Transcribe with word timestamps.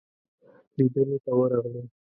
لیدلو 0.75 1.17
ته 1.25 1.31
ورغلو. 1.37 1.81